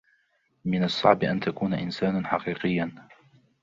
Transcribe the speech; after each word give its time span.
من 0.65 0.83
الصعب 0.83 1.23
أن 1.23 1.39
تكون 1.39 1.73
انسانا 1.73 2.27
حقيقيا. 2.27 3.07